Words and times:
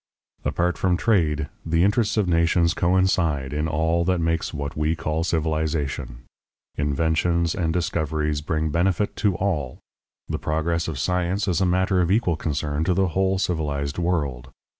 Apart 0.43 0.79
from 0.79 0.97
trade, 0.97 1.47
the 1.63 1.83
interests 1.83 2.17
of 2.17 2.27
nations 2.27 2.73
coincide 2.73 3.53
in 3.53 3.67
all 3.67 4.03
that 4.05 4.17
makes 4.19 4.51
what 4.51 4.75
we 4.75 4.95
call 4.95 5.23
civilization. 5.23 6.23
Inventions 6.75 7.53
and 7.53 7.71
discoveries 7.71 8.41
bring 8.41 8.71
benefit 8.71 9.15
to 9.17 9.35
all. 9.35 9.77
The 10.27 10.39
progress 10.39 10.87
of 10.87 10.97
science 10.97 11.47
is 11.47 11.61
a 11.61 11.67
matter 11.67 12.01
of 12.01 12.09
equal 12.09 12.35
concern 12.35 12.83
to 12.85 12.95
the 12.95 13.09
whole 13.09 13.37
civilized 13.37 13.99
world. 13.99 14.49